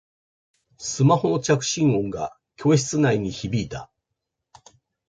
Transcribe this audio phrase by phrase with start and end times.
[0.79, 3.91] スマホの着信音が教室内に響いた